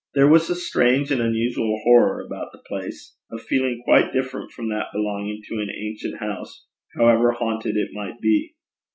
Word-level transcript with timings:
There 0.15 0.27
was 0.27 0.49
a 0.49 0.55
strange 0.55 1.11
and 1.11 1.21
unusual 1.21 1.79
horror 1.83 2.25
about 2.25 2.51
the 2.51 2.57
place 2.67 3.13
a 3.31 3.37
feeling 3.37 3.83
quite 3.85 4.11
different 4.11 4.49
from 4.49 4.67
that 4.69 4.87
belonging 4.91 5.43
to 5.47 5.59
an 5.59 5.69
ancient 5.69 6.17
house, 6.17 6.65
however 6.97 7.33
haunted 7.33 7.77
it 7.77 7.89
might 7.93 8.19
be. 8.19 8.55